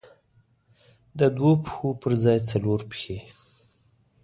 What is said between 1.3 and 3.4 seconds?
دوو پښو پر ځای څلور پښې.